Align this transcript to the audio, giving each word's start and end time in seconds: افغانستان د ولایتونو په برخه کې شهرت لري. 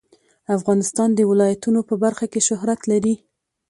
افغانستان 0.57 1.09
د 1.15 1.19
ولایتونو 1.31 1.79
په 1.89 1.95
برخه 2.03 2.25
کې 2.31 2.45
شهرت 2.47 2.81
لري. 2.91 3.15